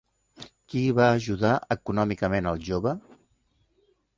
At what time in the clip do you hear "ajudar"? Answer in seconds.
1.17-1.51